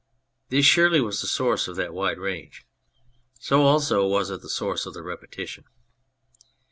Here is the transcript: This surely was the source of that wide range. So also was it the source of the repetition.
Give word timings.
This 0.49 0.65
surely 0.65 0.99
was 0.99 1.21
the 1.21 1.27
source 1.27 1.67
of 1.67 1.75
that 1.75 1.93
wide 1.93 2.17
range. 2.17 2.65
So 3.39 3.61
also 3.61 4.03
was 4.07 4.31
it 4.31 4.41
the 4.41 4.49
source 4.49 4.87
of 4.87 4.95
the 4.95 5.03
repetition. 5.03 5.65